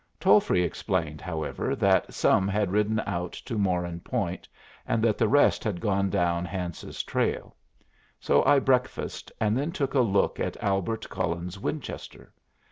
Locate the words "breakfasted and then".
8.57-9.71